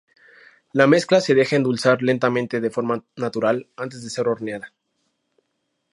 La 0.73 0.87
mezcla 0.87 1.21
se 1.21 1.35
deja 1.35 1.55
endulzar 1.57 2.01
lentamente 2.01 2.59
de 2.59 2.71
forma 2.71 3.05
natural 3.17 3.69
antes 3.77 4.01
de 4.03 4.09
ser 4.09 4.27
horneada. 4.27 4.73